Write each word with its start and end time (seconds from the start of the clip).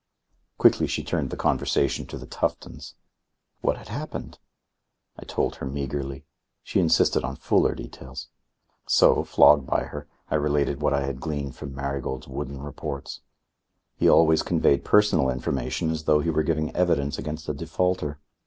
Quickly 0.57 0.87
she 0.87 1.03
turned 1.03 1.29
the 1.29 1.37
conversation 1.37 2.07
to 2.07 2.17
the 2.17 2.25
Tuftons. 2.25 2.95
What 3.61 3.77
had 3.77 3.89
happened? 3.89 4.39
I 5.19 5.23
told 5.25 5.57
her 5.57 5.65
meagrely. 5.67 6.25
She 6.63 6.79
insisted 6.79 7.23
on 7.23 7.35
fuller 7.35 7.75
details. 7.75 8.27
So, 8.87 9.23
flogged 9.23 9.67
by 9.67 9.83
her, 9.83 10.07
I 10.31 10.37
related 10.41 10.81
what 10.81 10.95
I 10.95 11.05
had 11.05 11.19
gleaned 11.21 11.55
from 11.55 11.75
Marigold's 11.75 12.27
wooden 12.27 12.63
reports. 12.63 13.21
He 13.95 14.09
always 14.09 14.41
conveyed 14.41 14.83
personal 14.83 15.29
information 15.29 15.91
as 15.91 16.05
though 16.05 16.19
he 16.21 16.31
were 16.31 16.41
giving 16.41 16.75
evidence 16.75 17.19
against 17.19 17.47
a 17.47 17.53
defaulter. 17.53 18.17